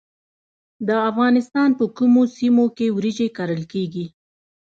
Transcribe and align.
د 0.87 0.89
افغانستان 1.09 1.69
په 1.79 1.85
کومو 1.97 2.21
سیمو 2.37 2.65
کې 2.77 2.87
وریجې 2.97 3.27
کرل 3.37 3.63
کیږي؟ 3.73 4.05